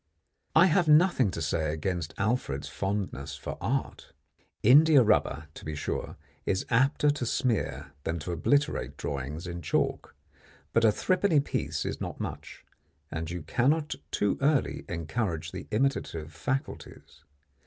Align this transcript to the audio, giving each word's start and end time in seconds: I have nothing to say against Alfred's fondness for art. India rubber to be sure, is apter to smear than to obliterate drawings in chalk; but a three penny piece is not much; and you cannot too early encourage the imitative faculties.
I 0.55 0.65
have 0.65 0.87
nothing 0.87 1.29
to 1.29 1.43
say 1.43 1.71
against 1.71 2.15
Alfred's 2.17 2.67
fondness 2.67 3.35
for 3.35 3.55
art. 3.61 4.13
India 4.63 5.03
rubber 5.03 5.45
to 5.53 5.63
be 5.63 5.75
sure, 5.75 6.17
is 6.43 6.65
apter 6.71 7.11
to 7.11 7.23
smear 7.23 7.93
than 8.03 8.17
to 8.21 8.31
obliterate 8.31 8.97
drawings 8.97 9.45
in 9.45 9.61
chalk; 9.61 10.15
but 10.73 10.83
a 10.83 10.91
three 10.91 11.17
penny 11.17 11.39
piece 11.39 11.85
is 11.85 12.01
not 12.01 12.19
much; 12.19 12.65
and 13.11 13.29
you 13.29 13.43
cannot 13.43 13.93
too 14.09 14.39
early 14.41 14.85
encourage 14.89 15.51
the 15.51 15.67
imitative 15.69 16.33
faculties. 16.33 17.23